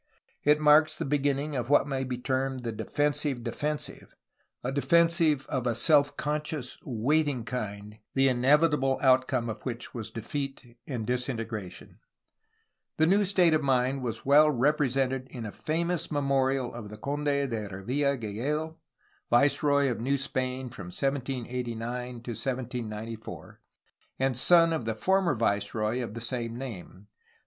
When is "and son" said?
24.17-24.73